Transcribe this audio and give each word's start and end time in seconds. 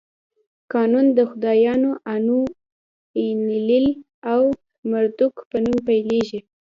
قانون 0.73 1.05
د 1.17 1.19
خدایانو 1.29 1.91
آنو، 2.13 2.39
اینلیل 3.19 3.87
او 4.33 4.41
مردوک 4.91 5.35
په 5.49 5.57
نوم 5.63 5.77
پیلېږي. 5.87 6.39